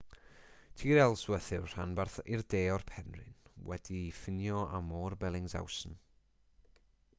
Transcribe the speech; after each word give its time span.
tir 0.83 0.99
ellsworth 1.01 1.49
yw'r 1.57 1.67
rhanbarth 1.73 2.15
i'r 2.37 2.43
de 2.55 2.63
o'r 2.77 2.87
penrhyn 2.93 3.37
wedi'i 3.73 4.09
ffinio 4.23 4.65
â 4.79 4.83
môr 4.89 5.17
bellingshausen 5.27 5.97